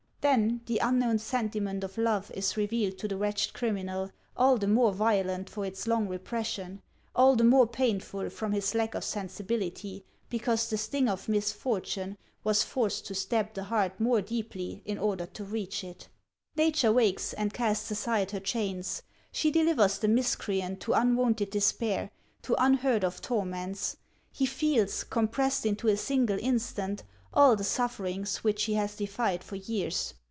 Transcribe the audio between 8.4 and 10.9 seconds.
his lack of sensibility, because the